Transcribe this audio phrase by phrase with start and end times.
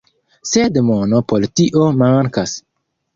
[0.51, 2.55] Sed mono por tio mankas.